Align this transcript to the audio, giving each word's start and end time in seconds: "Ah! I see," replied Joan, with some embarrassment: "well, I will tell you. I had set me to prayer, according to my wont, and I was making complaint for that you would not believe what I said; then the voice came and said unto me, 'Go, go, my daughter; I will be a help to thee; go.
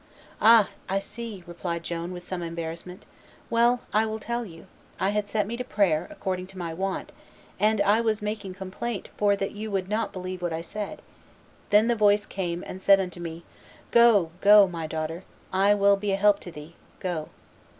"Ah! 0.41 0.69
I 0.89 0.97
see," 0.97 1.43
replied 1.45 1.83
Joan, 1.83 2.11
with 2.11 2.23
some 2.25 2.41
embarrassment: 2.41 3.05
"well, 3.51 3.81
I 3.93 4.03
will 4.07 4.17
tell 4.17 4.43
you. 4.47 4.65
I 4.99 5.09
had 5.09 5.27
set 5.27 5.45
me 5.45 5.55
to 5.57 5.63
prayer, 5.63 6.07
according 6.09 6.47
to 6.47 6.57
my 6.57 6.73
wont, 6.73 7.11
and 7.59 7.79
I 7.81 8.01
was 8.01 8.19
making 8.19 8.55
complaint 8.55 9.09
for 9.15 9.35
that 9.35 9.51
you 9.51 9.69
would 9.69 9.89
not 9.89 10.11
believe 10.11 10.41
what 10.41 10.53
I 10.53 10.61
said; 10.61 11.03
then 11.69 11.87
the 11.87 11.95
voice 11.95 12.25
came 12.25 12.63
and 12.65 12.81
said 12.81 12.99
unto 12.99 13.19
me, 13.19 13.43
'Go, 13.91 14.31
go, 14.41 14.67
my 14.67 14.87
daughter; 14.87 15.23
I 15.53 15.75
will 15.75 15.97
be 15.97 16.11
a 16.13 16.15
help 16.17 16.39
to 16.39 16.51
thee; 16.51 16.73
go. 16.99 17.29